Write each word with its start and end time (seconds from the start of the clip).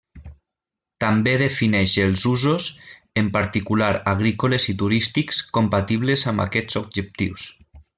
També 1.03 1.33
defineix 1.41 1.93
els 2.05 2.23
usos, 2.31 2.71
en 3.23 3.31
particular 3.37 3.93
agrícoles 4.15 4.69
i 4.75 4.79
turístics 4.83 5.47
compatibles 5.61 6.29
amb 6.35 6.49
aquests 6.49 6.85
objectius. 6.87 7.51